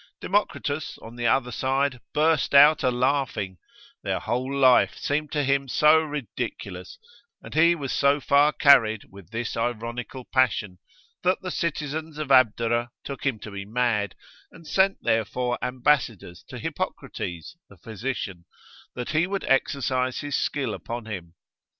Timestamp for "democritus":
0.19-0.97